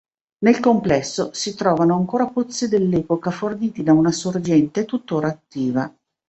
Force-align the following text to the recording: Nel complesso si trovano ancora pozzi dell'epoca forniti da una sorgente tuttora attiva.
Nel 0.39 0.59
complesso 0.59 1.29
si 1.31 1.53
trovano 1.53 1.93
ancora 1.93 2.25
pozzi 2.25 2.67
dell'epoca 2.67 3.29
forniti 3.29 3.83
da 3.83 3.93
una 3.93 4.11
sorgente 4.11 4.85
tuttora 4.85 5.27
attiva. 5.27 5.93